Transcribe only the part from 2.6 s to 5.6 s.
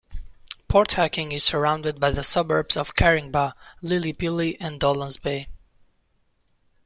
of Caringbah, Lilli Pilli and Dolans Bay.